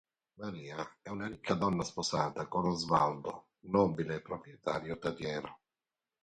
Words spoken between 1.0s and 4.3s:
è una ricca donna sposata con Osvaldo, nobile